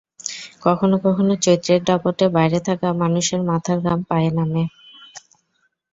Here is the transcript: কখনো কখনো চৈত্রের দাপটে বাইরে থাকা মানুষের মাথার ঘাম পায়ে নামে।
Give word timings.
কখনো 0.61 0.95
কখনো 1.05 1.33
চৈত্রের 1.43 1.81
দাপটে 1.83 2.25
বাইরে 2.35 2.59
থাকা 2.67 2.87
মানুষের 3.01 3.41
মাথার 3.49 3.77
ঘাম 3.81 3.99
পায়ে 4.09 4.29
নামে। 4.37 4.63